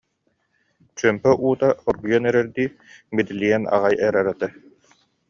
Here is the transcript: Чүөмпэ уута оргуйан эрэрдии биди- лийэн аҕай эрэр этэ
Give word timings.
Чүөмпэ 0.97 1.31
уута 1.43 1.69
оргуйан 1.87 2.23
эрэрдии 2.29 2.73
биди- 3.15 3.37
лийэн 3.39 3.63
аҕай 3.75 3.95
эрэр 4.07 4.27
этэ 4.33 4.47